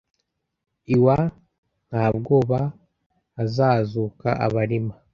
iwa 0.95 1.17
ntabwoba 1.89 2.59
hazazuka 3.35 4.27
abarima. 4.45 4.93